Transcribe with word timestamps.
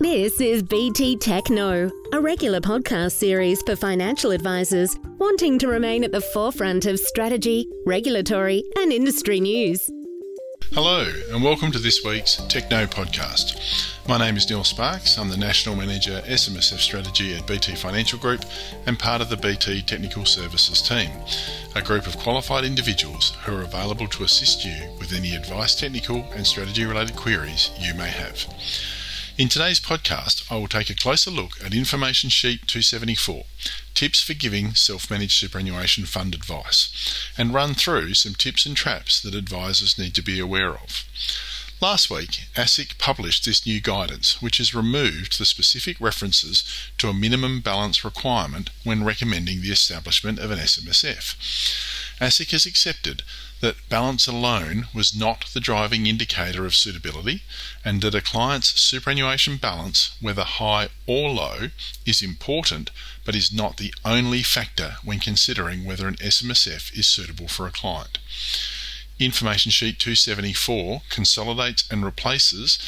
This 0.00 0.40
is 0.40 0.62
BT 0.62 1.16
Tech 1.16 1.50
Knows, 1.50 1.90
a 2.12 2.20
regular 2.20 2.60
podcast 2.60 3.12
series 3.12 3.60
for 3.62 3.74
financial 3.74 4.30
advisors 4.30 4.96
wanting 5.18 5.58
to 5.58 5.66
remain 5.66 6.04
at 6.04 6.12
the 6.12 6.20
forefront 6.20 6.86
of 6.86 7.00
strategy, 7.00 7.68
regulatory, 7.84 8.62
and 8.76 8.92
industry 8.92 9.40
news. 9.40 9.90
Hello, 10.70 11.04
and 11.32 11.42
welcome 11.42 11.72
to 11.72 11.80
this 11.80 12.04
week's 12.04 12.36
Tech 12.46 12.70
Knows 12.70 12.90
podcast. 12.90 13.98
My 14.06 14.18
name 14.18 14.36
is 14.36 14.48
Neil 14.48 14.62
Sparks. 14.62 15.18
I'm 15.18 15.30
the 15.30 15.36
National 15.36 15.74
Manager 15.74 16.22
SMSF 16.26 16.78
Strategy 16.78 17.34
at 17.34 17.48
BT 17.48 17.74
Financial 17.74 18.20
Group 18.20 18.44
and 18.86 18.96
part 18.96 19.20
of 19.20 19.30
the 19.30 19.36
BT 19.36 19.82
Technical 19.82 20.24
Services 20.24 20.80
team, 20.80 21.10
a 21.74 21.82
group 21.82 22.06
of 22.06 22.16
qualified 22.18 22.64
individuals 22.64 23.30
who 23.44 23.56
are 23.56 23.62
available 23.62 24.06
to 24.06 24.22
assist 24.22 24.64
you 24.64 24.76
with 25.00 25.12
any 25.12 25.34
advice, 25.34 25.74
technical, 25.74 26.18
and 26.36 26.46
strategy 26.46 26.84
related 26.84 27.16
queries 27.16 27.72
you 27.80 27.94
may 27.94 28.08
have. 28.08 28.46
In 29.38 29.48
today's 29.48 29.78
podcast, 29.78 30.50
I 30.50 30.56
will 30.56 30.66
take 30.66 30.90
a 30.90 30.96
closer 30.96 31.30
look 31.30 31.64
at 31.64 31.72
Information 31.72 32.28
Sheet 32.28 32.66
274 32.66 33.44
Tips 33.94 34.20
for 34.20 34.34
Giving 34.34 34.74
Self 34.74 35.08
Managed 35.12 35.38
Superannuation 35.38 36.06
Fund 36.06 36.34
Advice 36.34 37.30
and 37.38 37.54
run 37.54 37.74
through 37.74 38.14
some 38.14 38.34
tips 38.34 38.66
and 38.66 38.76
traps 38.76 39.20
that 39.20 39.36
advisors 39.36 39.96
need 39.96 40.16
to 40.16 40.22
be 40.22 40.40
aware 40.40 40.74
of. 40.74 41.04
Last 41.80 42.10
week, 42.10 42.48
ASIC 42.56 42.98
published 42.98 43.44
this 43.44 43.64
new 43.64 43.80
guidance, 43.80 44.42
which 44.42 44.58
has 44.58 44.74
removed 44.74 45.38
the 45.38 45.44
specific 45.44 46.00
references 46.00 46.64
to 46.98 47.08
a 47.08 47.14
minimum 47.14 47.60
balance 47.60 48.04
requirement 48.04 48.70
when 48.82 49.04
recommending 49.04 49.60
the 49.62 49.70
establishment 49.70 50.40
of 50.40 50.50
an 50.50 50.58
SMSF. 50.58 51.36
ASIC 52.20 52.50
has 52.50 52.66
accepted 52.66 53.22
that 53.60 53.88
balance 53.88 54.26
alone 54.26 54.88
was 54.92 55.14
not 55.14 55.46
the 55.54 55.60
driving 55.60 56.06
indicator 56.06 56.66
of 56.66 56.74
suitability 56.74 57.42
and 57.84 58.02
that 58.02 58.14
a 58.14 58.20
client's 58.20 58.80
superannuation 58.80 59.56
balance, 59.56 60.16
whether 60.20 60.42
high 60.42 60.88
or 61.06 61.30
low, 61.30 61.70
is 62.04 62.20
important 62.22 62.90
but 63.24 63.36
is 63.36 63.52
not 63.52 63.76
the 63.76 63.94
only 64.04 64.42
factor 64.42 64.96
when 65.04 65.20
considering 65.20 65.84
whether 65.84 66.08
an 66.08 66.16
SMSF 66.16 66.96
is 66.98 67.06
suitable 67.06 67.46
for 67.46 67.66
a 67.66 67.72
client. 67.72 68.18
Information 69.18 69.70
Sheet 69.70 69.98
274 69.98 71.02
consolidates 71.10 71.84
and 71.90 72.04
replaces 72.04 72.78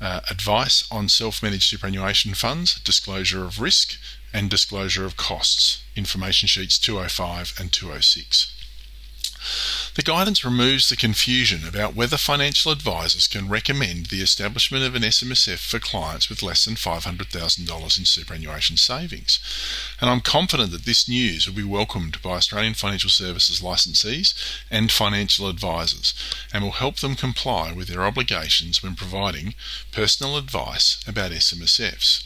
uh, 0.00 0.20
advice 0.30 0.86
on 0.90 1.08
self 1.08 1.42
managed 1.42 1.68
superannuation 1.68 2.34
funds, 2.34 2.80
disclosure 2.80 3.44
of 3.44 3.60
risk, 3.60 3.98
and 4.32 4.50
disclosure 4.50 5.04
of 5.04 5.16
costs. 5.16 5.82
Information 5.96 6.48
Sheets 6.48 6.78
205 6.78 7.54
and 7.58 7.72
206. 7.72 8.63
The 9.94 10.02
guidance 10.02 10.44
removes 10.44 10.88
the 10.88 10.96
confusion 10.96 11.66
about 11.66 11.94
whether 11.94 12.16
financial 12.16 12.72
advisors 12.72 13.28
can 13.28 13.48
recommend 13.48 14.06
the 14.06 14.22
establishment 14.22 14.84
of 14.84 14.94
an 14.94 15.02
SMSF 15.02 15.58
for 15.58 15.78
clients 15.78 16.28
with 16.28 16.42
less 16.42 16.64
than 16.64 16.74
$500,000 16.74 17.98
in 17.98 18.04
superannuation 18.04 18.76
savings. 18.76 19.38
And 20.00 20.10
I'm 20.10 20.20
confident 20.20 20.72
that 20.72 20.84
this 20.84 21.08
news 21.08 21.46
will 21.46 21.54
be 21.54 21.64
welcomed 21.64 22.20
by 22.22 22.36
Australian 22.36 22.74
financial 22.74 23.10
services 23.10 23.60
licensees 23.60 24.34
and 24.70 24.90
financial 24.90 25.48
advisors 25.48 26.14
and 26.52 26.64
will 26.64 26.72
help 26.72 26.96
them 26.96 27.14
comply 27.14 27.72
with 27.72 27.88
their 27.88 28.04
obligations 28.04 28.82
when 28.82 28.94
providing 28.94 29.54
personal 29.92 30.36
advice 30.36 31.02
about 31.06 31.30
SMSFs. 31.30 32.24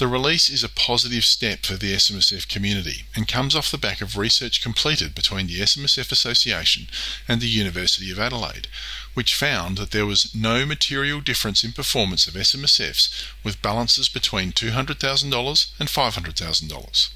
The 0.00 0.08
release 0.08 0.48
is 0.48 0.64
a 0.64 0.70
positive 0.70 1.26
step 1.26 1.66
for 1.66 1.76
the 1.76 1.92
SMSF 1.92 2.48
community 2.48 3.04
and 3.14 3.28
comes 3.28 3.54
off 3.54 3.70
the 3.70 3.76
back 3.76 4.00
of 4.00 4.16
research 4.16 4.62
completed 4.62 5.14
between 5.14 5.46
the 5.46 5.60
SMSF 5.60 6.10
Association 6.10 6.88
and 7.28 7.38
the 7.38 7.46
University 7.46 8.10
of 8.10 8.18
Adelaide, 8.18 8.68
which 9.12 9.34
found 9.34 9.76
that 9.76 9.90
there 9.90 10.06
was 10.06 10.34
no 10.34 10.64
material 10.64 11.20
difference 11.20 11.62
in 11.62 11.72
performance 11.72 12.26
of 12.26 12.32
SMSFs 12.32 13.10
with 13.44 13.60
balances 13.60 14.08
between 14.08 14.52
$200,000 14.52 15.70
and 15.78 15.88
$500,000. 15.90 17.10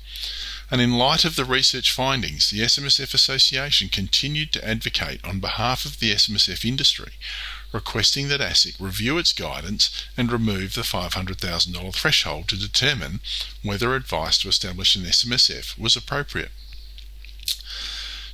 And 0.71 0.81
in 0.83 0.99
light 0.99 1.25
of 1.25 1.37
the 1.37 1.47
research 1.47 1.91
findings, 1.91 2.51
the 2.51 2.61
SMSF 2.61 3.15
Association 3.15 3.89
continued 3.89 4.53
to 4.53 4.69
advocate 4.69 5.25
on 5.25 5.41
behalf 5.41 5.87
of 5.87 6.01
the 6.01 6.13
SMSF 6.13 6.67
industry, 6.67 7.13
requesting 7.75 8.29
that 8.29 8.41
ASIC 8.41 8.81
review 8.81 9.19
its 9.19 9.33
guidance 9.33 10.07
and 10.17 10.31
remove 10.31 10.75
the 10.75 10.83
$500,000 10.83 11.95
threshold 11.95 12.47
to 12.49 12.57
determine 12.57 13.19
whether 13.65 13.97
advice 13.97 14.39
to 14.39 14.49
establish 14.49 14.95
an 14.95 15.03
SMSF 15.03 15.77
was 15.77 15.97
appropriate. 15.97 16.53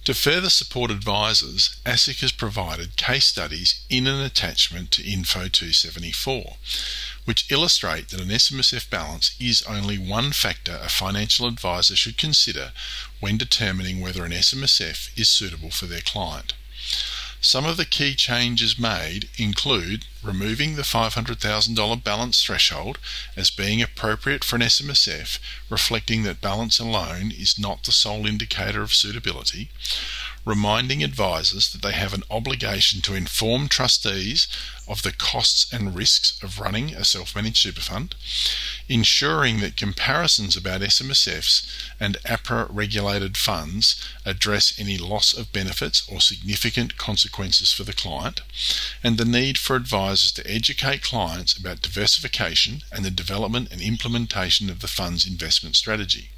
To 0.04 0.14
further 0.14 0.50
support 0.50 0.90
advisors, 0.90 1.76
ASIC 1.86 2.20
has 2.20 2.32
provided 2.32 2.96
case 2.96 3.26
studies 3.26 3.82
in 3.88 4.06
an 4.06 4.20
attachment 4.20 4.90
to 4.92 5.10
Info 5.10 5.48
274, 5.48 6.56
which 7.24 7.50
illustrate 7.50 8.08
that 8.08 8.20
an 8.20 8.28
SMSF 8.28 8.90
balance 8.90 9.34
is 9.40 9.62
only 9.62 9.96
one 9.96 10.32
factor 10.32 10.78
a 10.82 10.88
financial 10.90 11.46
advisor 11.46 11.96
should 11.96 12.18
consider 12.18 12.72
when 13.20 13.38
determining 13.38 14.00
whether 14.00 14.24
an 14.24 14.32
SMSF 14.32 15.18
is 15.18 15.28
suitable 15.28 15.70
for 15.70 15.86
their 15.86 16.00
client. 16.00 16.54
Some 17.42 17.64
of 17.64 17.78
the 17.78 17.86
key 17.86 18.14
changes 18.14 18.78
made 18.78 19.30
include 19.38 20.04
removing 20.22 20.76
the 20.76 20.82
$500,000 20.82 22.04
balance 22.04 22.44
threshold 22.44 22.98
as 23.34 23.50
being 23.50 23.80
appropriate 23.80 24.44
for 24.44 24.56
an 24.56 24.62
SMSF, 24.62 25.38
reflecting 25.70 26.22
that 26.24 26.42
balance 26.42 26.78
alone 26.78 27.30
is 27.30 27.58
not 27.58 27.84
the 27.84 27.92
sole 27.92 28.26
indicator 28.26 28.82
of 28.82 28.92
suitability, 28.92 29.70
reminding 30.44 31.02
advisors 31.02 31.70
that 31.72 31.82
they 31.82 31.92
have 31.92 32.14
an 32.14 32.22
obligation 32.30 33.00
to 33.02 33.14
inform 33.14 33.68
trustees 33.68 34.48
of 34.88 35.02
the 35.02 35.12
costs 35.12 35.72
and 35.72 35.94
risks 35.94 36.42
of 36.42 36.58
running 36.58 36.94
a 36.94 37.04
self 37.04 37.36
managed 37.36 37.58
super 37.58 37.80
fund, 37.80 38.14
ensuring 38.88 39.60
that 39.60 39.76
comparisons 39.76 40.56
about 40.56 40.80
SMSFs 40.80 41.66
and 42.00 42.16
APRA 42.24 42.66
regulated 42.70 43.36
funds 43.36 44.02
address 44.24 44.78
any 44.78 44.96
loss 44.96 45.36
of 45.36 45.52
benefits 45.52 46.08
or 46.10 46.20
significant 46.20 46.96
consequences 46.96 47.72
for 47.72 47.84
the 47.84 47.92
client, 47.92 48.40
and 49.02 49.18
the 49.18 49.24
need 49.24 49.58
for 49.58 49.76
advisors 49.76 50.32
to 50.32 50.50
educate 50.50 51.02
clients 51.02 51.56
about 51.56 51.82
diversification 51.82 52.82
and 52.90 53.04
the 53.04 53.10
development 53.10 53.70
and 53.70 53.80
implementation 53.80 54.70
of 54.70 54.80
the 54.80 54.88
fund's 54.88 55.26
investment 55.26 55.76
strategy 55.76 56.30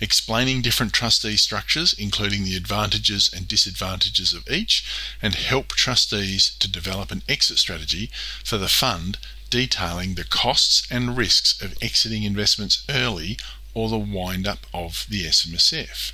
explaining 0.00 0.62
different 0.62 0.92
trustee 0.92 1.36
structures, 1.36 1.92
including 1.92 2.44
the 2.44 2.56
advantages 2.56 3.30
and 3.34 3.46
disadvantages 3.46 4.32
of 4.32 4.50
each, 4.50 4.84
and 5.20 5.34
help 5.34 5.68
trustees 5.68 6.56
to 6.58 6.70
develop 6.70 7.10
an 7.10 7.22
exit 7.28 7.58
strategy 7.58 8.10
for 8.44 8.58
the 8.58 8.68
fund 8.68 9.18
detailing 9.50 10.14
the 10.14 10.24
costs 10.24 10.86
and 10.90 11.16
risks 11.16 11.60
of 11.60 11.76
exiting 11.82 12.22
investments 12.22 12.84
early 12.88 13.36
or 13.74 13.88
the 13.88 13.98
wind 13.98 14.46
up 14.46 14.66
of 14.72 15.06
the 15.08 15.24
SMSF. 15.24 16.12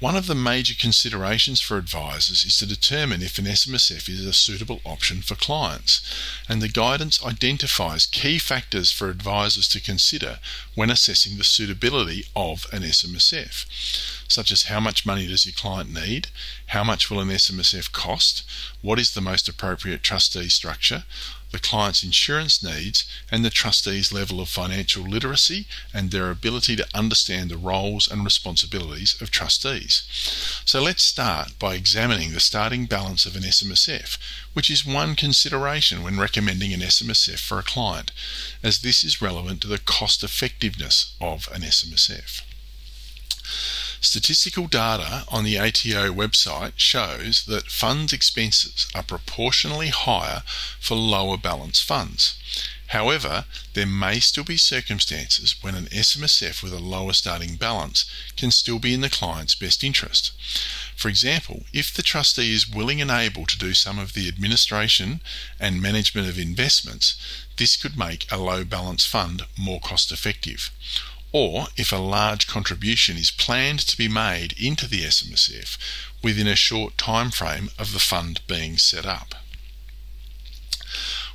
One 0.00 0.14
of 0.14 0.28
the 0.28 0.34
major 0.36 0.74
considerations 0.78 1.60
for 1.60 1.76
advisors 1.76 2.44
is 2.44 2.56
to 2.58 2.66
determine 2.66 3.20
if 3.20 3.36
an 3.36 3.46
SMSF 3.46 4.08
is 4.08 4.24
a 4.24 4.32
suitable 4.32 4.80
option 4.84 5.22
for 5.22 5.34
clients, 5.34 6.00
and 6.48 6.62
the 6.62 6.68
guidance 6.68 7.20
identifies 7.24 8.06
key 8.06 8.38
factors 8.38 8.92
for 8.92 9.10
advisors 9.10 9.66
to 9.70 9.80
consider 9.80 10.38
when 10.76 10.88
assessing 10.88 11.36
the 11.36 11.42
suitability 11.42 12.26
of 12.36 12.66
an 12.72 12.82
SMSF, 12.82 13.66
such 14.30 14.52
as 14.52 14.64
how 14.64 14.78
much 14.78 15.04
money 15.04 15.26
does 15.26 15.44
your 15.44 15.54
client 15.54 15.92
need, 15.92 16.28
how 16.66 16.84
much 16.84 17.10
will 17.10 17.18
an 17.18 17.30
SMSF 17.30 17.90
cost, 17.90 18.44
what 18.80 19.00
is 19.00 19.14
the 19.14 19.20
most 19.20 19.48
appropriate 19.48 20.04
trustee 20.04 20.48
structure, 20.48 21.02
the 21.50 21.58
client's 21.58 22.02
insurance 22.02 22.62
needs, 22.62 23.04
and 23.30 23.44
the 23.44 23.50
trustee's 23.50 24.12
level 24.12 24.40
of 24.40 24.48
financial 24.48 25.02
literacy 25.02 25.66
and 25.94 26.10
their 26.10 26.30
ability 26.30 26.76
to 26.76 26.86
understand 26.94 27.50
the 27.50 27.56
roles 27.56 28.10
and 28.10 28.24
responsibilities 28.24 29.20
of 29.20 29.30
trustees. 29.30 30.02
So 30.64 30.82
let's 30.82 31.02
start 31.02 31.58
by 31.58 31.74
examining 31.74 32.32
the 32.32 32.40
starting 32.40 32.86
balance 32.86 33.24
of 33.24 33.36
an 33.36 33.42
SMSF, 33.42 34.18
which 34.52 34.70
is 34.70 34.86
one 34.86 35.14
consideration 35.14 36.02
when 36.02 36.18
recommending 36.20 36.72
an 36.72 36.80
SMSF 36.80 37.38
for 37.38 37.58
a 37.58 37.62
client, 37.62 38.12
as 38.62 38.80
this 38.80 39.02
is 39.04 39.22
relevant 39.22 39.62
to 39.62 39.68
the 39.68 39.78
cost 39.78 40.22
effectiveness 40.22 41.14
of 41.20 41.48
an 41.52 41.62
SMSF. 41.62 42.42
Statistical 44.00 44.68
data 44.68 45.24
on 45.28 45.42
the 45.42 45.58
ATO 45.58 46.12
website 46.12 46.74
shows 46.76 47.44
that 47.46 47.70
funds 47.70 48.12
expenses 48.12 48.86
are 48.94 49.02
proportionally 49.02 49.88
higher 49.88 50.42
for 50.78 50.94
lower 50.94 51.36
balance 51.36 51.80
funds. 51.80 52.34
However, 52.88 53.44
there 53.74 53.86
may 53.86 54.20
still 54.20 54.44
be 54.44 54.56
circumstances 54.56 55.56
when 55.60 55.74
an 55.74 55.86
SMSF 55.86 56.62
with 56.62 56.72
a 56.72 56.78
lower 56.78 57.12
starting 57.12 57.56
balance 57.56 58.06
can 58.36 58.50
still 58.50 58.78
be 58.78 58.94
in 58.94 59.02
the 59.02 59.10
client's 59.10 59.54
best 59.54 59.84
interest. 59.84 60.32
For 60.96 61.08
example, 61.08 61.66
if 61.72 61.92
the 61.92 62.02
trustee 62.02 62.54
is 62.54 62.68
willing 62.68 63.02
and 63.02 63.10
able 63.10 63.46
to 63.46 63.58
do 63.58 63.74
some 63.74 63.98
of 63.98 64.14
the 64.14 64.26
administration 64.28 65.20
and 65.60 65.82
management 65.82 66.28
of 66.28 66.38
investments, 66.38 67.16
this 67.56 67.76
could 67.76 67.98
make 67.98 68.30
a 68.32 68.38
low 68.38 68.64
balance 68.64 69.04
fund 69.04 69.44
more 69.58 69.80
cost 69.80 70.10
effective 70.10 70.70
or 71.32 71.66
if 71.76 71.92
a 71.92 71.96
large 71.96 72.46
contribution 72.46 73.16
is 73.16 73.30
planned 73.30 73.80
to 73.80 73.96
be 73.96 74.08
made 74.08 74.54
into 74.58 74.88
the 74.88 75.02
SMSF 75.02 75.76
within 76.22 76.46
a 76.46 76.56
short 76.56 76.96
time 76.96 77.30
frame 77.30 77.70
of 77.78 77.92
the 77.92 77.98
fund 77.98 78.40
being 78.46 78.78
set 78.78 79.04
up. 79.04 79.34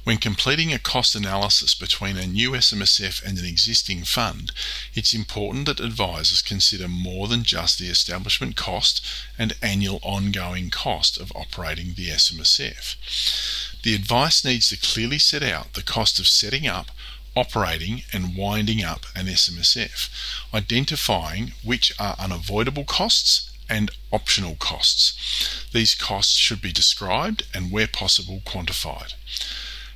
When 0.03 0.17
completing 0.17 0.73
a 0.73 0.79
cost 0.79 1.15
analysis 1.15 1.73
between 1.73 2.17
a 2.17 2.27
new 2.27 2.51
SMSF 2.51 3.23
and 3.23 3.37
an 3.37 3.45
existing 3.45 4.03
fund, 4.03 4.51
it's 4.93 5.13
important 5.13 5.65
that 5.67 5.79
advisors 5.79 6.41
consider 6.41 6.89
more 6.89 7.29
than 7.29 7.43
just 7.43 7.79
the 7.79 7.87
establishment 7.87 8.57
cost 8.57 9.05
and 9.37 9.55
annual 9.61 9.99
ongoing 10.03 10.69
cost 10.69 11.17
of 11.17 11.31
operating 11.33 11.93
the 11.93 12.09
SMSF. 12.09 13.81
The 13.83 13.95
advice 13.95 14.43
needs 14.43 14.67
to 14.69 14.77
clearly 14.77 15.19
set 15.19 15.41
out 15.41 15.73
the 15.73 15.83
cost 15.83 16.19
of 16.19 16.27
setting 16.27 16.67
up, 16.67 16.91
operating 17.35 18.03
and 18.11 18.35
winding 18.35 18.83
up 18.83 19.05
an 19.15 19.25
SMSF, 19.25 20.09
identifying 20.53 21.53
which 21.63 21.93
are 21.99 22.15
unavoidable 22.19 22.85
costs 22.85 23.49
and 23.69 23.91
optional 24.11 24.55
costs. 24.55 25.65
These 25.71 25.95
costs 25.95 26.35
should 26.35 26.61
be 26.61 26.71
described 26.71 27.47
and, 27.53 27.71
where 27.71 27.87
possible, 27.87 28.41
quantified. 28.45 29.13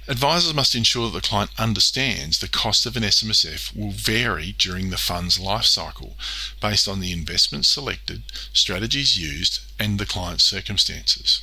Advisors 0.10 0.54
must 0.54 0.74
ensure 0.74 1.12
that 1.12 1.22
the 1.22 1.28
client 1.28 1.52
understands 1.58 2.40
the 2.40 2.48
cost 2.48 2.86
of 2.86 2.96
an 2.96 3.04
SMSF 3.04 3.76
will 3.76 3.92
vary 3.92 4.54
during 4.58 4.90
the 4.90 4.96
fund's 4.96 5.38
life 5.38 5.66
cycle 5.66 6.16
based 6.62 6.88
on 6.88 7.02
the 7.02 7.12
investments 7.12 7.68
selected, 7.68 8.24
strategies 8.54 9.20
used, 9.20 9.60
and 9.78 10.00
the 10.00 10.06
client's 10.06 10.46
circumstances. 10.46 11.42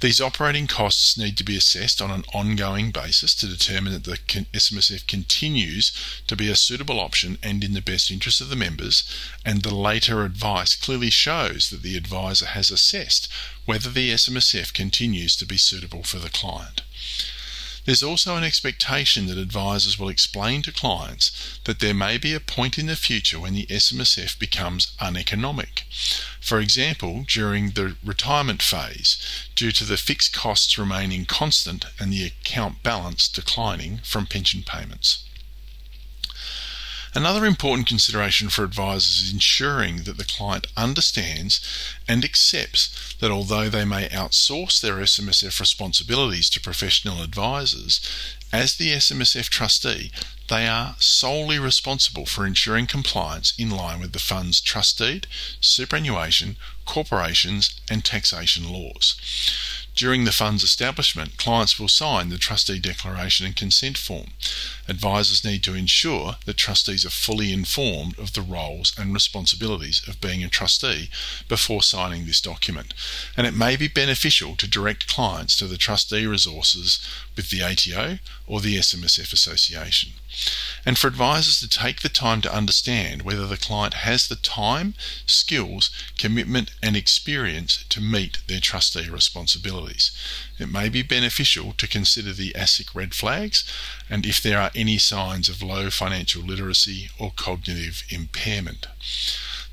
These 0.00 0.20
operating 0.20 0.66
costs 0.66 1.16
need 1.16 1.36
to 1.38 1.44
be 1.44 1.56
assessed 1.56 2.02
on 2.02 2.10
an 2.10 2.24
ongoing 2.34 2.90
basis 2.90 3.32
to 3.36 3.46
determine 3.46 3.92
that 3.92 4.02
the 4.02 4.18
SMSF 4.52 5.06
continues 5.06 5.92
to 6.26 6.34
be 6.34 6.50
a 6.50 6.56
suitable 6.56 6.98
option 6.98 7.38
and 7.44 7.62
in 7.62 7.74
the 7.74 7.80
best 7.80 8.10
interest 8.10 8.40
of 8.40 8.48
the 8.48 8.56
members, 8.56 9.04
and 9.44 9.62
the 9.62 9.72
later 9.72 10.24
advice 10.24 10.74
clearly 10.74 11.10
shows 11.10 11.70
that 11.70 11.82
the 11.82 11.96
advisor 11.96 12.46
has 12.46 12.72
assessed 12.72 13.28
whether 13.66 13.88
the 13.88 14.10
SMSF 14.10 14.74
continues 14.74 15.36
to 15.36 15.46
be 15.46 15.56
suitable 15.56 16.02
for 16.02 16.18
the 16.18 16.28
client. 16.28 16.82
There's 17.84 18.02
also 18.02 18.36
an 18.36 18.44
expectation 18.44 19.26
that 19.26 19.36
advisors 19.36 19.98
will 19.98 20.08
explain 20.08 20.62
to 20.62 20.72
clients 20.72 21.60
that 21.64 21.80
there 21.80 21.92
may 21.92 22.16
be 22.16 22.32
a 22.32 22.40
point 22.40 22.78
in 22.78 22.86
the 22.86 22.96
future 22.96 23.38
when 23.38 23.52
the 23.52 23.66
SMSF 23.66 24.38
becomes 24.38 24.92
uneconomic. 25.00 25.84
For 26.40 26.60
example, 26.60 27.24
during 27.28 27.70
the 27.70 27.96
retirement 28.02 28.62
phase, 28.62 29.18
due 29.54 29.70
to 29.72 29.84
the 29.84 29.98
fixed 29.98 30.32
costs 30.32 30.78
remaining 30.78 31.26
constant 31.26 31.84
and 32.00 32.10
the 32.10 32.24
account 32.24 32.82
balance 32.82 33.28
declining 33.28 33.98
from 34.02 34.26
pension 34.26 34.62
payments. 34.62 35.24
Another 37.16 37.46
important 37.46 37.86
consideration 37.86 38.48
for 38.48 38.64
advisors 38.64 39.22
is 39.22 39.32
ensuring 39.32 39.98
that 40.02 40.16
the 40.16 40.24
client 40.24 40.66
understands 40.76 41.60
and 42.08 42.24
accepts 42.24 43.14
that 43.20 43.30
although 43.30 43.68
they 43.68 43.84
may 43.84 44.08
outsource 44.08 44.80
their 44.80 44.96
SMSF 44.96 45.60
responsibilities 45.60 46.50
to 46.50 46.60
professional 46.60 47.22
advisors, 47.22 48.00
as 48.52 48.74
the 48.74 48.90
SMSF 48.90 49.48
trustee, 49.48 50.10
they 50.48 50.66
are 50.66 50.96
solely 50.98 51.56
responsible 51.56 52.26
for 52.26 52.46
ensuring 52.46 52.88
compliance 52.88 53.52
in 53.56 53.70
line 53.70 54.00
with 54.00 54.12
the 54.12 54.18
fund's 54.18 54.60
trustee, 54.60 55.22
superannuation, 55.60 56.56
corporations, 56.84 57.80
and 57.88 58.04
taxation 58.04 58.72
laws. 58.72 59.83
During 59.94 60.24
the 60.24 60.32
fund's 60.32 60.64
establishment, 60.64 61.36
clients 61.36 61.78
will 61.78 61.88
sign 61.88 62.28
the 62.28 62.38
trustee 62.38 62.80
declaration 62.80 63.46
and 63.46 63.54
consent 63.54 63.96
form. 63.96 64.32
Advisors 64.88 65.44
need 65.44 65.62
to 65.62 65.74
ensure 65.74 66.36
that 66.46 66.56
trustees 66.56 67.06
are 67.06 67.10
fully 67.10 67.52
informed 67.52 68.18
of 68.18 68.32
the 68.32 68.42
roles 68.42 68.92
and 68.98 69.14
responsibilities 69.14 70.02
of 70.08 70.20
being 70.20 70.42
a 70.42 70.48
trustee 70.48 71.10
before 71.48 71.82
signing 71.82 72.26
this 72.26 72.40
document, 72.40 72.92
and 73.36 73.46
it 73.46 73.54
may 73.54 73.76
be 73.76 73.86
beneficial 73.86 74.56
to 74.56 74.66
direct 74.66 75.06
clients 75.06 75.56
to 75.58 75.68
the 75.68 75.78
trustee 75.78 76.26
resources 76.26 76.98
with 77.36 77.50
the 77.50 77.62
ATO 77.62 78.18
or 78.48 78.60
the 78.60 78.76
SMSF 78.76 79.32
Association 79.32 80.12
and 80.86 80.98
for 80.98 81.08
advisors 81.08 81.60
to 81.60 81.68
take 81.68 82.00
the 82.00 82.08
time 82.08 82.40
to 82.42 82.54
understand 82.54 83.22
whether 83.22 83.46
the 83.46 83.56
client 83.56 83.94
has 83.94 84.28
the 84.28 84.36
time, 84.36 84.94
skills, 85.26 85.90
commitment, 86.18 86.72
and 86.82 86.96
experience 86.96 87.84
to 87.88 88.00
meet 88.00 88.38
their 88.46 88.60
trustee 88.60 89.08
responsibilities. 89.08 90.10
It 90.58 90.70
may 90.70 90.88
be 90.88 91.02
beneficial 91.02 91.72
to 91.72 91.88
consider 91.88 92.32
the 92.32 92.52
ASIC 92.52 92.94
red 92.94 93.14
flags 93.14 93.64
and 94.10 94.26
if 94.26 94.42
there 94.42 94.60
are 94.60 94.70
any 94.74 94.98
signs 94.98 95.48
of 95.48 95.62
low 95.62 95.90
financial 95.90 96.42
literacy 96.42 97.10
or 97.18 97.32
cognitive 97.34 98.02
impairment. 98.10 98.86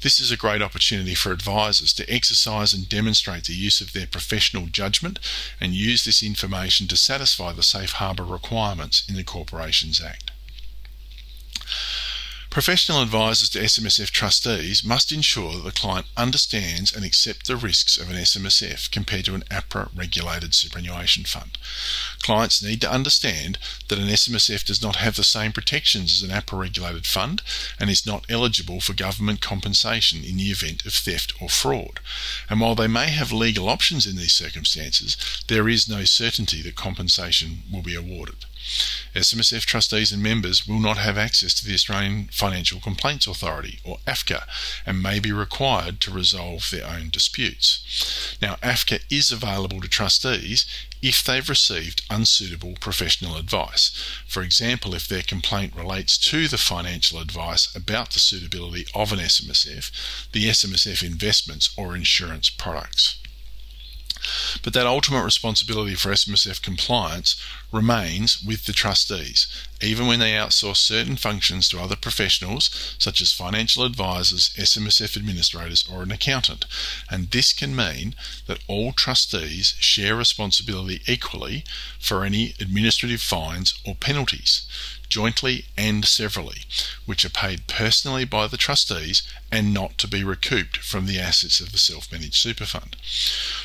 This 0.02 0.20
is 0.20 0.32
a 0.32 0.38
great 0.38 0.64
opportunity 0.64 1.14
for 1.14 1.32
advisors 1.32 1.94
to 1.94 2.12
exercise 2.12 2.74
and 2.74 2.90
demonstrate 2.90 3.44
the 3.44 3.54
use 3.54 3.82
of 3.82 3.94
their 3.94 4.08
professional 4.08 4.66
judgment 4.66 5.20
and 5.60 5.76
use 5.76 6.06
this 6.06 6.24
information 6.24 6.88
to 6.88 6.98
satisfy 6.98 7.54
the 7.54 7.62
safe 7.62 7.94
harbour 7.94 8.26
requirements 8.26 9.04
in 9.08 9.16
the 9.16 9.24
Corporations 9.24 10.02
Act. 10.02 10.31
Professional 12.52 13.02
advisors 13.02 13.48
to 13.48 13.60
SMSF 13.60 14.10
trustees 14.12 14.84
must 14.84 15.14
ensure 15.14 15.54
that 15.54 15.64
the 15.64 15.72
client 15.72 16.06
understands 16.18 16.94
and 16.94 17.06
accepts 17.06 17.48
the 17.48 17.56
risks 17.56 17.98
of 17.98 18.10
an 18.10 18.18
SMSF 18.18 18.92
compared 18.92 19.24
to 19.24 19.36
an 19.36 19.46
APRA 19.50 19.90
regulated 19.96 20.54
superannuation 20.54 21.24
fund. 21.24 21.58
Clients 22.22 22.62
need 22.62 22.82
to 22.82 22.92
understand 22.92 23.58
that 23.88 24.00
an 24.00 24.10
SMSF 24.10 24.66
does 24.66 24.82
not 24.82 24.98
have 24.98 25.16
the 25.16 25.24
same 25.24 25.54
protections 25.54 26.12
as 26.12 26.30
an 26.30 26.36
APRA 26.36 26.60
regulated 26.60 27.06
fund 27.06 27.42
and 27.80 27.90
is 27.90 28.06
not 28.06 28.26
eligible 28.30 28.82
for 28.82 28.92
government 28.92 29.40
compensation 29.40 30.22
in 30.22 30.36
the 30.36 30.52
event 30.52 30.86
of 30.86 30.92
theft 30.92 31.34
or 31.42 31.48
fraud. 31.48 32.02
And 32.50 32.60
while 32.60 32.76
they 32.76 32.88
may 32.88 33.12
have 33.12 33.32
legal 33.32 33.70
options 33.70 34.06
in 34.06 34.18
these 34.18 34.36
circumstances, 34.36 35.16
there 35.48 35.70
is 35.70 35.88
no 35.88 36.04
certainty 36.04 36.62
that 36.64 36.76
compensation 36.76 37.64
will 37.72 37.82
be 37.82 37.96
awarded. 37.96 38.44
SMSF 39.14 39.66
trustees 39.66 40.12
and 40.12 40.24
members 40.24 40.68
will 40.68 40.80
not 40.80 40.98
have 40.98 41.18
access 41.18 41.54
to 41.56 41.66
the 41.66 41.74
Australian 41.74 42.30
Financial 42.32 42.80
Complaints 42.80 43.28
Authority, 43.28 43.80
or 43.84 43.98
AFCA, 44.08 44.44
and 44.86 45.04
may 45.04 45.20
be 45.20 45.32
required 45.32 46.00
to 46.02 46.12
resolve 46.12 46.70
their 46.72 46.88
own 46.88 47.10
disputes. 47.10 48.38
Now, 48.42 48.56
AFCA 48.64 49.02
is 49.10 49.32
available 49.32 49.82
to 49.82 49.90
trustees 49.90 50.66
if 51.02 51.24
they've 51.24 51.50
received 51.50 52.04
unsuitable 52.10 52.76
professional 52.80 53.36
advice. 53.36 53.92
For 54.28 54.44
example, 54.44 54.94
if 54.94 55.08
their 55.08 55.24
complaint 55.24 55.76
relates 55.76 56.18
to 56.30 56.48
the 56.48 56.58
financial 56.58 57.20
advice 57.20 57.74
about 57.76 58.12
the 58.12 58.20
suitability 58.20 58.86
of 58.94 59.12
an 59.12 59.20
SMSF, 59.20 60.32
the 60.32 60.46
SMSF 60.46 61.04
investments 61.04 61.74
or 61.76 61.96
insurance 61.96 62.50
products. 62.50 63.18
But 64.64 64.74
that 64.74 64.86
ultimate 64.86 65.24
responsibility 65.24 65.96
for 65.96 66.12
SMSF 66.12 66.62
compliance 66.62 67.42
remains 67.72 68.44
with 68.44 68.66
the 68.66 68.74
trustees, 68.74 69.48
even 69.82 70.08
when 70.08 70.20
they 70.20 70.32
outsource 70.32 70.78
certain 70.78 71.16
functions 71.16 71.70
to 71.70 71.80
other 71.80 71.96
professionals, 71.96 72.96
such 73.00 73.22
as 73.22 73.32
financial 73.32 73.84
advisors, 73.84 74.50
SMSF 74.58 75.18
administrators, 75.18 75.86
or 75.92 76.04
an 76.04 76.12
accountant. 76.12 76.66
And 77.10 77.32
this 77.32 77.54
can 77.54 77.76
mean 77.76 78.16
that 78.48 78.64
all 78.68 78.92
trustees 78.92 79.76
share 79.80 80.16
responsibility 80.16 81.02
equally 81.08 81.64
for 82.00 82.24
any 82.24 82.54
administrative 82.60 83.22
fines 83.22 83.80
or 83.86 83.96
penalties 83.96 84.68
jointly 85.12 85.66
and 85.78 86.06
severally, 86.06 86.62
which 87.06 87.26
are 87.26 87.30
paid 87.30 87.68
personally 87.68 88.24
by 88.24 88.48
the 88.48 88.56
trustees 88.56 89.24
and 89.52 89.74
not 89.74 89.98
to 89.98 90.08
be 90.08 90.24
recouped 90.24 90.78
from 90.78 91.06
the 91.06 91.20
assets 91.20 91.60
of 91.60 91.74
the 91.74 91.78
self 91.78 92.10
managed 92.12 92.36
super 92.36 92.66
fund. 92.66 92.96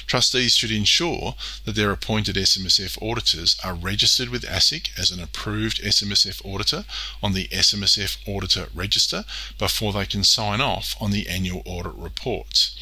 Trustees 0.06 0.56
should 0.56 0.72
ensure 0.72 1.36
that 1.64 1.76
their 1.76 1.92
appointed 1.92 2.34
SMSF 2.34 3.00
auditors 3.00 3.56
are 3.62 3.74
registered 3.74 3.95
with 4.30 4.42
ASIC 4.42 4.98
as 4.98 5.10
an 5.10 5.20
approved 5.20 5.80
SMSF 5.82 6.44
auditor 6.44 6.84
on 7.22 7.32
the 7.32 7.48
SMSF 7.48 8.18
Auditor 8.28 8.68
Register 8.74 9.24
before 9.58 9.92
they 9.92 10.04
can 10.04 10.22
sign 10.22 10.60
off 10.60 10.94
on 11.00 11.10
the 11.10 11.26
annual 11.28 11.62
audit 11.64 11.94
reports. 11.94 12.76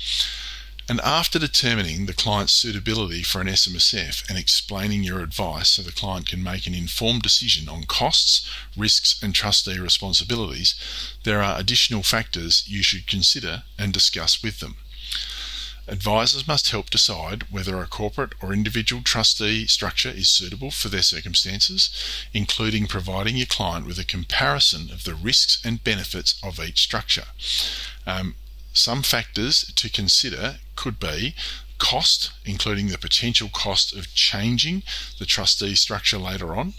And 0.89 1.01
after 1.01 1.39
determining 1.39 2.05
the 2.05 2.13
client's 2.13 2.53
suitability 2.53 3.23
for 3.23 3.41
an 3.41 3.47
SMSF 3.47 4.29
and 4.29 4.37
explaining 4.37 5.03
your 5.03 5.21
advice 5.21 5.69
so 5.69 5.83
the 5.83 5.93
client 5.93 6.29
can 6.29 6.43
make 6.43 6.67
an 6.67 6.75
informed 6.75 7.23
decision 7.23 7.69
on 7.69 7.85
costs, 7.85 8.47
risks, 8.77 9.23
and 9.23 9.35
trustee 9.35 9.79
responsibilities, 9.79 10.75
there 11.23 11.43
are 11.43 11.59
additional 11.59 12.03
factors 12.03 12.65
you 12.67 12.83
should 12.83 13.07
consider 13.07 13.63
and 13.79 13.95
discuss 13.95 14.43
with 14.43 14.61
them. 14.61 14.77
Advisors 15.87 16.49
must 16.49 16.71
help 16.71 16.89
decide 16.89 17.51
whether 17.51 17.81
a 17.81 17.87
corporate 17.87 18.33
or 18.41 18.53
individual 18.53 19.03
trustee 19.03 19.67
structure 19.67 20.11
is 20.11 20.29
suitable 20.29 20.71
for 20.71 20.89
their 20.89 21.03
circumstances, 21.03 21.91
including 22.33 22.87
providing 22.87 23.37
your 23.37 23.47
client 23.47 23.87
with 23.87 23.99
a 23.99 24.05
comparison 24.05 24.91
of 24.91 25.05
the 25.05 25.15
risks 25.15 25.61
and 25.65 25.85
benefits 25.85 26.37
of 26.43 26.59
each 26.59 26.83
structure. 26.83 27.27
Um, 28.07 28.35
some 28.73 29.03
factors 29.03 29.71
to 29.77 29.91
consider 29.91 30.57
could 30.75 30.99
be 30.99 31.35
cost, 31.79 32.31
including 32.45 32.89
the 32.89 32.99
potential 32.99 33.49
cost 33.53 33.95
of 33.95 34.13
changing 34.15 34.83
the 35.19 35.27
trustee 35.27 35.75
structure 35.75 36.19
later 36.19 36.55
on, 36.55 36.75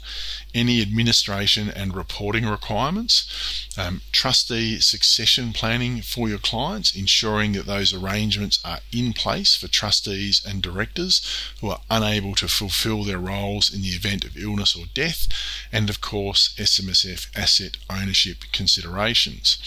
any 0.54 0.82
administration 0.82 1.70
and 1.70 1.96
reporting 1.96 2.46
requirements, 2.46 3.68
um, 3.78 4.02
trustee 4.12 4.80
succession 4.80 5.54
planning 5.54 6.02
for 6.02 6.30
your 6.30 6.40
clients, 6.40 6.96
ensuring 6.96 7.52
that 7.54 7.66
those 7.66 7.94
arrangements 7.94 8.60
are 8.64 8.80
in 8.92 9.14
place 9.14 9.56
for 9.56 9.68
trustees 9.68 10.42
and 10.46 10.62
directors 10.62 11.22
who 11.62 11.70
are 11.70 11.82
unable 11.90 12.34
to 12.36 12.48
fulfill 12.48 13.04
their 13.04 13.20
roles 13.20 13.74
in 13.74 13.82
the 13.82 13.90
event 13.90 14.24
of 14.24 14.38
illness 14.38 14.76
or 14.76 14.86
death, 14.94 15.28
and 15.72 15.90
of 15.90 16.02
course, 16.02 16.54
SMSF 16.58 17.28
asset 17.36 17.78
ownership 17.90 18.46
considerations. 18.52 19.58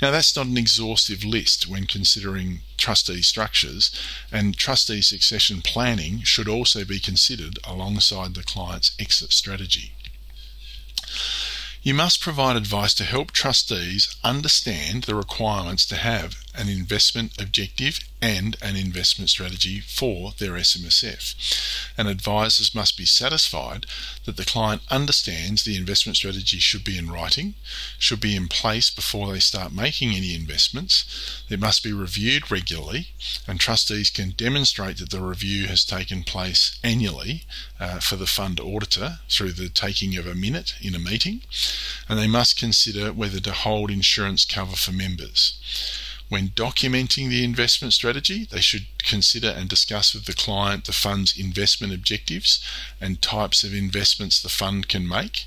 Now, 0.00 0.10
that's 0.10 0.34
not 0.36 0.46
an 0.46 0.56
exhaustive 0.56 1.24
list 1.24 1.68
when 1.68 1.86
considering 1.86 2.60
trustee 2.80 3.22
structures, 3.22 3.90
and 4.32 4.56
trustee 4.60 5.00
succession 5.00 5.62
planning 5.62 6.22
should 6.22 6.46
also 6.46 6.84
be 6.84 7.00
considered 7.00 7.58
alongside 7.64 8.34
the 8.34 8.42
client's 8.42 8.94
exit 9.00 9.32
strategy. 9.32 9.92
You 11.82 11.94
must 11.94 12.20
provide 12.20 12.56
advice 12.56 12.92
to 12.94 13.04
help 13.04 13.32
trustees 13.32 14.14
understand 14.22 15.04
the 15.04 15.14
requirements 15.14 15.86
to 15.86 15.96
have 15.96 16.36
an 16.60 16.68
investment 16.68 17.40
objective 17.40 18.00
and 18.20 18.56
an 18.60 18.76
investment 18.76 19.30
strategy 19.30 19.80
for 19.80 20.32
their 20.38 20.52
SMSF. 20.52 21.34
And 21.96 22.06
advisors 22.06 22.74
must 22.74 22.98
be 22.98 23.06
satisfied 23.06 23.86
that 24.26 24.36
the 24.36 24.44
client 24.44 24.82
understands 24.90 25.64
the 25.64 25.76
investment 25.76 26.16
strategy 26.18 26.58
should 26.58 26.84
be 26.84 26.98
in 26.98 27.10
writing, 27.10 27.54
should 27.98 28.20
be 28.20 28.36
in 28.36 28.46
place 28.46 28.90
before 28.90 29.32
they 29.32 29.40
start 29.40 29.72
making 29.72 30.10
any 30.10 30.34
investments. 30.34 31.42
It 31.48 31.60
must 31.60 31.82
be 31.82 31.94
reviewed 31.94 32.50
regularly, 32.50 33.08
and 33.48 33.58
trustees 33.58 34.10
can 34.10 34.34
demonstrate 34.36 34.98
that 34.98 35.10
the 35.10 35.22
review 35.22 35.66
has 35.68 35.82
taken 35.84 36.24
place 36.24 36.78
annually 36.84 37.44
uh, 37.78 38.00
for 38.00 38.16
the 38.16 38.26
fund 38.26 38.60
auditor 38.60 39.20
through 39.30 39.52
the 39.52 39.70
taking 39.70 40.16
of 40.18 40.26
a 40.26 40.34
minute 40.34 40.74
in 40.82 40.94
a 40.94 40.98
meeting, 40.98 41.40
and 42.06 42.18
they 42.18 42.28
must 42.28 42.58
consider 42.58 43.14
whether 43.14 43.40
to 43.40 43.52
hold 43.52 43.90
insurance 43.90 44.44
cover 44.44 44.76
for 44.76 44.92
members. 44.92 45.54
When 46.30 46.50
documenting 46.50 47.28
the 47.28 47.42
investment 47.42 47.92
strategy, 47.92 48.44
they 48.44 48.60
should 48.60 48.86
consider 48.98 49.48
and 49.48 49.68
discuss 49.68 50.14
with 50.14 50.26
the 50.26 50.32
client 50.32 50.84
the 50.84 50.92
fund's 50.92 51.36
investment 51.36 51.92
objectives 51.92 52.64
and 53.00 53.20
types 53.20 53.64
of 53.64 53.74
investments 53.74 54.40
the 54.40 54.48
fund 54.48 54.88
can 54.88 55.08
make. 55.08 55.46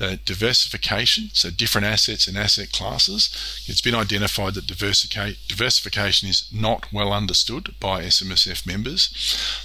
Uh, 0.00 0.16
diversification, 0.24 1.28
so 1.34 1.50
different 1.50 1.86
assets 1.86 2.26
and 2.26 2.38
asset 2.38 2.72
classes. 2.72 3.28
It's 3.66 3.82
been 3.82 3.94
identified 3.94 4.54
that 4.54 4.66
diversification 4.66 6.30
is 6.30 6.48
not 6.50 6.90
well 6.90 7.12
understood 7.12 7.74
by 7.78 8.04
SMSF 8.04 8.66
members. 8.66 9.10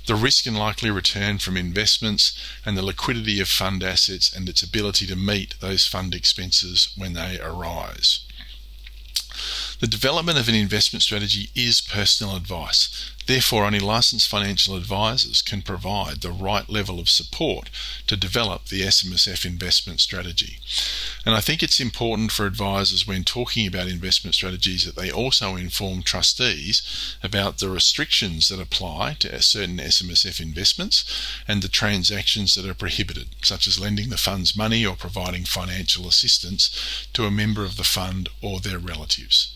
The 0.05 0.15
risk 0.15 0.45
and 0.45 0.59
likely 0.59 0.91
return 0.91 1.37
from 1.37 1.55
investments 1.55 2.37
and 2.65 2.77
the 2.77 2.83
liquidity 2.83 3.39
of 3.39 3.47
fund 3.47 3.83
assets 3.83 4.35
and 4.35 4.49
its 4.49 4.61
ability 4.61 5.07
to 5.07 5.15
meet 5.15 5.55
those 5.61 5.87
fund 5.87 6.13
expenses 6.13 6.89
when 6.97 7.13
they 7.13 7.39
arise. 7.39 8.19
The 9.79 9.87
development 9.87 10.39
of 10.39 10.49
an 10.49 10.55
investment 10.55 11.03
strategy 11.03 11.49
is 11.53 11.81
personal 11.81 12.35
advice. 12.35 13.11
Therefore, 13.27 13.65
only 13.65 13.79
licensed 13.79 14.29
financial 14.29 14.77
advisors 14.77 15.41
can 15.41 15.61
provide 15.61 16.21
the 16.21 16.31
right 16.31 16.67
level 16.69 16.97
of 16.97 17.09
support 17.09 17.69
to 18.07 18.15
develop 18.15 18.65
the 18.65 18.83
SMSF 18.83 19.45
investment 19.45 19.99
strategy. 19.99 20.59
And 21.25 21.35
I 21.35 21.41
think 21.41 21.61
it's 21.61 21.81
important 21.81 22.31
for 22.31 22.45
advisors 22.45 23.05
when 23.05 23.25
talking 23.25 23.67
about 23.67 23.87
investment 23.87 24.33
strategies 24.33 24.85
that 24.85 24.95
they 24.95 25.11
also 25.11 25.57
inform 25.57 26.03
trustees 26.03 27.17
about 27.21 27.57
the 27.57 27.69
restrictions 27.69 28.47
that 28.47 28.61
apply 28.61 29.17
to 29.19 29.41
certain 29.41 29.77
SMSF 29.77 30.39
investments 30.39 31.03
and 31.49 31.61
the 31.61 31.67
transactions 31.67 32.55
that 32.55 32.65
are 32.65 32.73
prohibited, 32.73 33.27
such 33.41 33.67
as 33.67 33.77
lending 33.77 34.09
the 34.09 34.15
fund's 34.15 34.55
money 34.55 34.85
or 34.85 34.95
providing 34.95 35.43
financial 35.43 36.07
assistance 36.07 37.07
to 37.11 37.25
a 37.25 37.31
member 37.31 37.65
of 37.65 37.75
the 37.75 37.83
fund 37.83 38.29
or 38.41 38.61
their 38.61 38.79
relatives. 38.79 39.51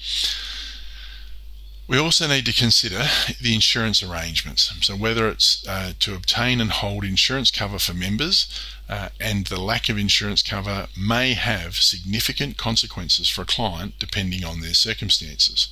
We 1.92 1.98
also 1.98 2.26
need 2.26 2.46
to 2.46 2.54
consider 2.54 3.04
the 3.42 3.54
insurance 3.54 4.02
arrangements. 4.02 4.74
So, 4.80 4.96
whether 4.96 5.28
it's 5.28 5.68
uh, 5.68 5.92
to 6.00 6.16
obtain 6.16 6.62
and 6.62 6.72
hold 6.72 7.04
insurance 7.04 7.52
cover 7.52 7.80
for 7.80 7.94
members, 7.94 8.48
uh, 8.88 9.10
and 9.20 9.48
the 9.48 9.60
lack 9.60 9.90
of 9.90 9.98
insurance 9.98 10.42
cover 10.42 10.88
may 10.98 11.34
have 11.34 11.76
significant 11.76 12.56
consequences 12.56 13.28
for 13.28 13.42
a 13.42 13.46
client 13.46 13.96
depending 14.00 14.46
on 14.46 14.62
their 14.62 14.74
circumstances. 14.74 15.68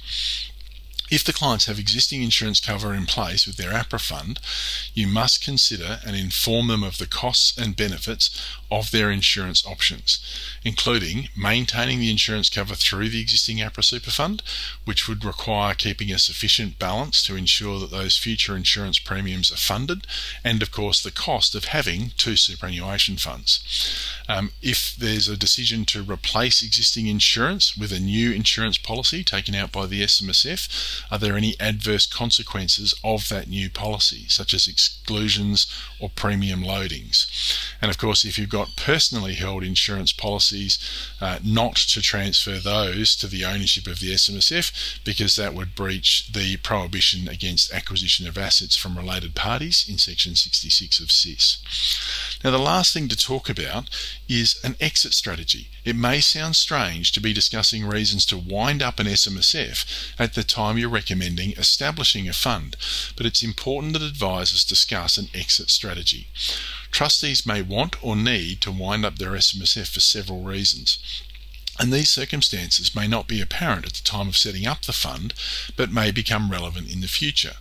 If 1.09 1.23
the 1.23 1.31
clients 1.31 1.67
have 1.67 1.79
existing 1.79 2.21
insurance 2.21 2.59
cover 2.59 2.93
in 2.93 3.05
place 3.05 3.47
with 3.47 3.55
their 3.55 3.71
APRA 3.71 4.01
fund, 4.01 4.41
you 4.93 5.07
must 5.07 5.41
consider 5.41 5.99
and 6.05 6.17
inform 6.17 6.67
them 6.67 6.83
of 6.83 6.97
the 6.97 7.07
costs 7.07 7.57
and 7.57 7.77
benefits 7.77 8.29
of 8.71 8.91
their 8.91 9.09
insurance 9.09 9.65
options, 9.65 10.19
including 10.63 11.29
maintaining 11.35 11.99
the 11.99 12.11
insurance 12.11 12.49
cover 12.49 12.75
through 12.75 13.09
the 13.09 13.21
existing 13.21 13.57
APRA 13.57 13.83
super 13.83 14.11
fund, 14.11 14.43
which 14.85 15.07
would 15.07 15.25
require 15.25 15.73
keeping 15.73 16.11
a 16.11 16.19
sufficient 16.19 16.77
balance 16.77 17.23
to 17.23 17.35
ensure 17.35 17.79
that 17.79 17.91
those 17.91 18.17
future 18.17 18.55
insurance 18.55 18.99
premiums 18.99 19.51
are 19.51 19.57
funded, 19.57 20.05
and 20.43 20.61
of 20.61 20.71
course 20.71 21.01
the 21.01 21.11
cost 21.11 21.55
of 21.55 21.65
having 21.65 22.11
two 22.17 22.35
superannuation 22.35 23.17
funds. 23.17 23.59
Um, 24.27 24.51
if 24.61 24.95
there's 24.95 25.27
a 25.27 25.37
decision 25.37 25.85
to 25.85 26.03
replace 26.03 26.61
existing 26.61 27.07
insurance 27.07 27.75
with 27.75 27.91
a 27.91 27.99
new 27.99 28.31
insurance 28.31 28.77
policy 28.77 29.23
taken 29.23 29.55
out 29.55 29.71
by 29.71 29.87
the 29.87 30.03
SMSF, 30.03 31.03
are 31.11 31.17
there 31.17 31.35
any 31.35 31.55
adverse 31.59 32.05
consequences 32.05 32.93
of 33.03 33.29
that 33.29 33.47
new 33.47 33.69
policy, 33.69 34.25
such 34.27 34.53
as 34.53 34.67
exclusions 34.67 35.65
or 35.99 36.09
premium 36.09 36.61
loadings? 36.63 37.25
And 37.81 37.89
of 37.89 37.97
course, 37.97 38.25
if 38.25 38.37
you've 38.37 38.49
got 38.49 38.75
personally 38.75 39.35
held 39.35 39.63
insurance 39.63 40.11
policies, 40.11 40.77
uh, 41.21 41.39
not 41.43 41.75
to 41.75 42.01
transfer 42.01 42.57
those 42.57 43.15
to 43.17 43.27
the 43.27 43.45
ownership 43.45 43.87
of 43.87 43.99
the 43.99 44.13
SMSF 44.13 45.03
because 45.03 45.35
that 45.35 45.53
would 45.53 45.75
breach 45.75 46.31
the 46.31 46.57
prohibition 46.57 47.27
against 47.27 47.73
acquisition 47.73 48.27
of 48.27 48.37
assets 48.37 48.75
from 48.75 48.97
related 48.97 49.35
parties 49.35 49.85
in 49.89 49.97
section 49.97 50.35
66 50.35 50.99
of 50.99 51.11
SIS. 51.11 52.39
Now, 52.43 52.51
the 52.51 52.57
last 52.57 52.93
thing 52.93 53.07
to 53.09 53.17
talk 53.17 53.49
about 53.49 53.89
is 54.27 54.59
an 54.63 54.75
exit 54.79 55.13
strategy. 55.13 55.67
It 55.85 55.95
may 55.95 56.19
sound 56.19 56.55
strange 56.55 57.11
to 57.13 57.21
be 57.21 57.33
discussing 57.33 57.85
reasons 57.85 58.25
to 58.27 58.37
wind 58.37 58.81
up 58.81 58.99
an 58.99 59.07
SMSF 59.07 60.13
at 60.19 60.33
the 60.33 60.43
time 60.43 60.77
you're 60.77 60.89
recommending 60.89 61.51
establishing 61.51 62.27
a 62.27 62.33
fund, 62.33 62.75
but 63.15 63.25
it's 63.25 63.43
important 63.43 63.93
that 63.93 64.01
advisors 64.01 64.63
discuss 64.63 65.17
an 65.17 65.27
exit 65.33 65.69
strategy. 65.69 66.27
Trustees 66.91 67.45
may 67.45 67.61
want 67.61 68.03
or 68.03 68.15
need 68.15 68.61
to 68.61 68.71
wind 68.71 69.05
up 69.05 69.17
their 69.17 69.31
SMSF 69.31 69.87
for 69.87 69.99
several 69.99 70.41
reasons 70.43 70.99
and 71.79 71.93
these 71.93 72.09
circumstances 72.09 72.93
may 72.93 73.07
not 73.07 73.27
be 73.27 73.39
apparent 73.39 73.85
at 73.85 73.93
the 73.93 74.03
time 74.03 74.27
of 74.27 74.35
setting 74.35 74.67
up 74.67 74.81
the 74.81 74.91
fund, 74.91 75.33
but 75.77 75.91
may 75.91 76.11
become 76.11 76.51
relevant 76.51 76.91
in 76.91 76.99
the 76.99 77.07
future. 77.07 77.53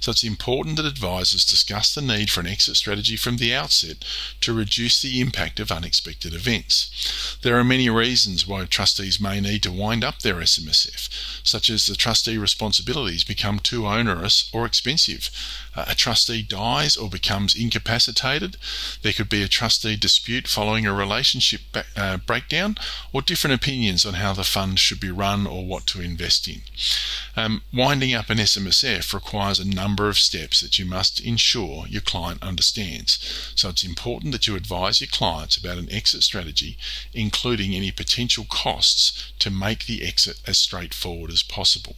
So 0.00 0.10
it's 0.10 0.22
important 0.22 0.76
that 0.76 0.84
advisors 0.84 1.46
discuss 1.46 1.94
the 1.94 2.02
need 2.02 2.30
for 2.30 2.40
an 2.40 2.46
exit 2.46 2.76
strategy 2.76 3.16
from 3.16 3.38
the 3.38 3.54
outset 3.54 4.04
to 4.42 4.52
reduce 4.52 5.00
the 5.00 5.18
impact 5.18 5.60
of 5.60 5.72
unexpected 5.72 6.34
events. 6.34 7.38
There 7.40 7.58
are 7.58 7.64
many 7.64 7.88
reasons 7.88 8.46
why 8.46 8.66
trustees 8.66 9.18
may 9.18 9.40
need 9.40 9.62
to 9.62 9.72
wind 9.72 10.04
up 10.04 10.18
their 10.18 10.36
SMSF, 10.36 11.08
such 11.42 11.70
as 11.70 11.86
the 11.86 11.96
trustee 11.96 12.36
responsibilities 12.36 13.24
become 13.24 13.58
too 13.60 13.86
onerous 13.86 14.50
or 14.52 14.66
expensive. 14.66 15.30
A 15.74 15.94
trustee 15.94 16.42
dies 16.42 16.96
or 16.96 17.08
becomes 17.08 17.54
incapacitated. 17.54 18.56
There 19.02 19.12
could 19.12 19.28
be 19.28 19.42
a 19.42 19.48
trustee 19.48 19.96
dispute 19.96 20.46
following 20.46 20.86
a 20.86 20.92
relationship 20.92 21.62
uh, 21.96 22.18
breakdown 22.18 22.76
or 23.12 23.22
different 23.22 23.53
opinions 23.54 24.04
on 24.04 24.14
how 24.14 24.32
the 24.32 24.44
fund 24.44 24.78
should 24.78 25.00
be 25.00 25.10
run 25.10 25.46
or 25.46 25.64
what 25.64 25.86
to 25.86 26.00
invest 26.00 26.46
in. 26.48 26.62
Um, 27.36 27.62
winding 27.72 28.14
up 28.14 28.30
an 28.30 28.38
SMSF 28.38 29.12
requires 29.12 29.58
a 29.58 29.66
number 29.66 30.08
of 30.08 30.18
steps 30.18 30.60
that 30.60 30.78
you 30.78 30.84
must 30.84 31.20
ensure 31.20 31.86
your 31.88 32.02
client 32.02 32.42
understands. 32.42 33.52
So 33.54 33.70
it's 33.70 33.84
important 33.84 34.32
that 34.32 34.46
you 34.46 34.54
advise 34.54 35.00
your 35.00 35.08
clients 35.08 35.56
about 35.56 35.78
an 35.78 35.90
exit 35.90 36.22
strategy, 36.22 36.76
including 37.12 37.74
any 37.74 37.90
potential 37.90 38.44
costs 38.48 39.32
to 39.38 39.50
make 39.50 39.86
the 39.86 40.06
exit 40.06 40.40
as 40.46 40.58
straightforward 40.58 41.30
as 41.30 41.42
possible. 41.42 41.96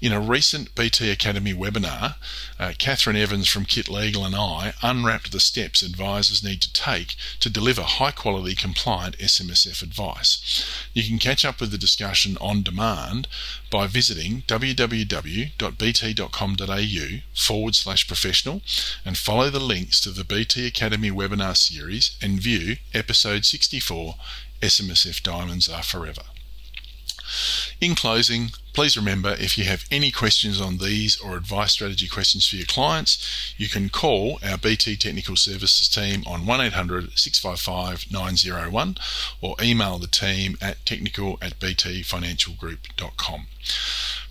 In 0.00 0.12
a 0.12 0.20
recent 0.20 0.74
BT 0.74 1.10
Academy 1.10 1.52
webinar, 1.52 2.16
uh, 2.58 2.72
Catherine 2.78 3.16
Evans 3.16 3.48
from 3.48 3.64
Kit 3.64 3.88
Legal 3.88 4.24
and 4.24 4.36
I 4.36 4.74
unwrapped 4.82 5.32
the 5.32 5.40
steps 5.40 5.82
advisors 5.82 6.44
need 6.44 6.62
to 6.62 6.72
take 6.72 7.16
to 7.40 7.50
deliver 7.50 7.82
high 7.82 8.12
quality 8.12 8.54
compliant 8.54 9.18
SMSF 9.18 9.82
advice. 9.82 10.64
You 10.92 11.02
can 11.04 11.18
catch 11.18 11.44
up 11.44 11.60
with 11.60 11.70
the 11.70 11.78
discussion 11.78 12.36
on 12.40 12.62
demand 12.62 13.28
by 13.70 13.86
visiting 13.86 14.42
www.bt.com.au 14.46 15.58
forward 17.34 17.74
slash 17.74 18.06
professional 18.06 18.62
and 19.04 19.16
follow 19.16 19.50
the 19.50 19.60
links 19.60 20.00
to 20.00 20.10
the 20.10 20.24
BT 20.24 20.66
Academy 20.66 21.10
webinar 21.10 21.56
series 21.56 22.16
and 22.20 22.40
view 22.40 22.76
episode 22.94 23.44
64 23.44 24.16
SMSF 24.60 25.22
Diamonds 25.22 25.68
Are 25.68 25.82
Forever. 25.82 26.22
In 27.80 27.94
closing, 27.94 28.50
please 28.72 28.96
remember 28.96 29.36
if 29.38 29.58
you 29.58 29.64
have 29.64 29.84
any 29.90 30.10
questions 30.10 30.60
on 30.60 30.78
these 30.78 31.20
or 31.20 31.36
advice 31.36 31.72
strategy 31.72 32.08
questions 32.08 32.46
for 32.46 32.56
your 32.56 32.66
clients, 32.66 33.54
you 33.56 33.68
can 33.68 33.88
call 33.88 34.38
our 34.44 34.56
BT 34.58 34.96
Technical 34.96 35.36
Services 35.36 35.88
team 35.88 36.22
on 36.26 36.46
1800 36.46 37.18
655 37.18 38.10
901 38.10 38.96
or 39.40 39.56
email 39.62 39.98
the 39.98 40.06
team 40.06 40.56
at 40.60 40.84
technical 40.86 41.38
at 41.42 41.58
btfinancialgroup.com. 41.58 43.46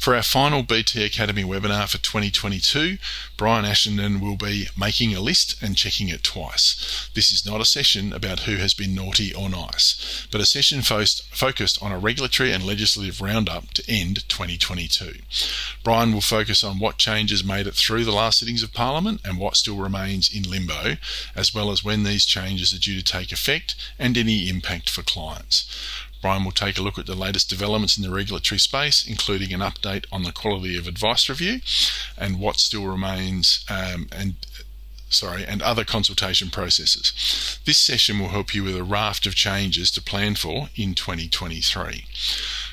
For 0.02 0.16
our 0.16 0.24
final 0.24 0.64
BT 0.64 1.06
Academy 1.06 1.44
webinar 1.44 1.88
for 1.88 2.00
2022, 2.00 2.98
Brian 3.38 3.66
Ashenden 3.66 4.20
will 4.20 4.36
be 4.36 4.68
making 4.76 5.14
a 5.14 5.20
list 5.20 5.62
and 5.62 5.78
checking 5.78 6.10
it 6.10 6.24
twice. 6.24 7.08
This 7.14 7.32
is 7.32 7.46
not 7.46 7.62
a 7.62 7.66
session 7.66 8.12
about 8.12 8.40
who 8.40 8.56
has 8.56 8.74
been 8.74 8.96
naughty 8.96 9.32
or 9.32 9.48
nice, 9.48 10.26
but 10.32 10.42
a 10.42 10.46
session 10.46 10.82
focused 10.82 11.84
on 11.84 11.92
a 11.92 12.00
regulatory 12.00 12.52
and 12.52 12.66
legislative 12.66 13.22
roundup 13.22 13.76
to 13.76 13.84
end 13.88 14.28
2022. 14.28 15.20
Brian 15.84 16.12
will 16.14 16.22
focus 16.22 16.64
on 16.64 16.80
what 16.80 16.98
changes 16.98 17.44
made 17.44 17.68
it 17.68 17.76
through 17.76 18.04
the 18.04 18.12
last 18.12 18.40
sittings 18.40 18.64
of 18.64 18.74
Parliament 18.74 19.22
and 19.24 19.38
what 19.38 19.56
still 19.56 19.78
remains 19.78 20.36
in 20.36 20.50
limbo, 20.50 20.98
as 21.36 21.54
well 21.54 21.70
as 21.70 21.84
when 21.84 22.02
these 22.02 22.26
changes 22.26 22.74
are 22.74 22.80
due 22.80 22.98
to 22.98 23.04
take 23.04 23.32
effect 23.32 23.76
and 24.00 24.18
any 24.18 24.50
impact 24.50 24.90
for 24.90 25.04
clients. 25.04 25.70
Brian 26.22 26.44
will 26.44 26.52
take 26.52 26.78
a 26.78 26.82
look 26.82 27.00
at 27.00 27.06
the 27.06 27.16
latest 27.16 27.50
developments 27.50 27.98
in 27.98 28.04
the 28.04 28.12
regulatory 28.12 28.60
space, 28.60 29.06
including 29.06 29.54
an 29.54 29.62
update 29.62 30.06
on 30.12 30.24
the 30.24 30.32
quality 30.32 30.78
of 30.78 30.88
advice 30.88 31.28
review 31.28 31.62
and 32.18 32.40
what 32.40 32.58
still 32.58 32.86
remains 32.86 33.66
um, 33.70 34.08
and 34.12 34.36
sorry, 35.10 35.46
and 35.46 35.62
other 35.62 35.84
consultation 35.84 36.50
processes. 36.50 37.60
This 37.66 37.78
session 37.78 38.20
will 38.20 38.30
help 38.30 38.56
you 38.56 38.64
with 38.64 38.78
a 38.78 38.84
raft 38.84 39.26
of 39.26 39.36
changes 39.36 39.92
to 39.92 40.02
plan 40.02 40.36
for 40.36 40.70
in 40.76 40.96
2023. 40.96 42.06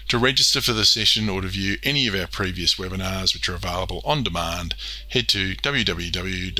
To 0.09 0.19
register 0.19 0.63
for 0.63 0.73
the 0.73 0.87
session 0.87 1.29
or 1.29 1.43
to 1.43 1.49
view 1.49 1.77
any 1.83 2.07
of 2.07 2.15
our 2.15 2.27
previous 2.27 2.77
webinars, 2.77 3.35
which 3.35 3.47
are 3.47 3.55
available 3.55 4.01
on 4.07 4.23
demand, 4.23 4.75
head 5.11 5.29
to 5.29 5.55
www.bt.com.au 5.57 6.55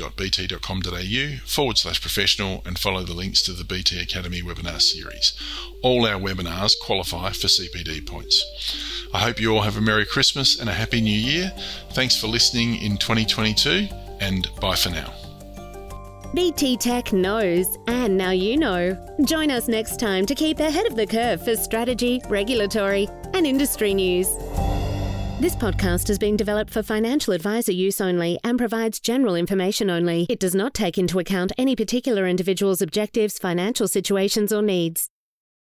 forward 1.47 1.77
slash 1.79 1.99
professional 1.99 2.61
and 2.63 2.77
follow 2.77 3.01
the 3.01 3.15
links 3.15 3.41
to 3.41 3.53
the 3.53 3.63
BT 3.63 3.99
Academy 3.99 4.43
webinar 4.43 4.79
series. 4.79 5.33
All 5.81 6.05
our 6.05 6.19
webinars 6.19 6.79
qualify 6.79 7.31
for 7.31 7.47
CPD 7.47 8.05
points. 8.05 9.07
I 9.15 9.21
hope 9.21 9.39
you 9.39 9.55
all 9.55 9.63
have 9.63 9.77
a 9.77 9.81
Merry 9.81 10.05
Christmas 10.05 10.59
and 10.59 10.69
a 10.69 10.73
Happy 10.73 11.01
New 11.01 11.09
Year. 11.09 11.51
Thanks 11.93 12.15
for 12.15 12.27
listening 12.27 12.75
in 12.75 12.97
2022 12.97 13.87
and 14.19 14.47
bye 14.61 14.75
for 14.75 14.91
now. 14.91 15.11
BT 16.35 16.77
Tech 16.77 17.11
knows, 17.11 17.79
and 17.87 18.15
now 18.15 18.29
you 18.29 18.55
know. 18.55 18.95
Join 19.25 19.49
us 19.49 19.67
next 19.67 19.99
time 19.99 20.27
to 20.27 20.35
keep 20.35 20.59
ahead 20.59 20.85
of 20.85 20.95
the 20.95 21.07
curve 21.07 21.43
for 21.43 21.55
strategy, 21.55 22.21
regulatory, 22.29 23.07
and 23.39 23.47
industry 23.47 23.93
news. 23.93 24.27
This 25.39 25.55
podcast 25.55 26.09
has 26.09 26.19
been 26.19 26.35
developed 26.35 26.73
for 26.73 26.83
financial 26.83 27.33
advisor 27.33 27.71
use 27.71 28.01
only 28.01 28.37
and 28.43 28.57
provides 28.57 28.99
general 28.99 29.35
information 29.35 29.89
only. 29.89 30.25
It 30.29 30.41
does 30.41 30.53
not 30.53 30.73
take 30.73 30.97
into 30.97 31.19
account 31.19 31.53
any 31.57 31.73
particular 31.73 32.27
individual's 32.27 32.81
objectives, 32.81 33.39
financial 33.39 33.87
situations, 33.87 34.51
or 34.51 34.61
needs. 34.61 35.07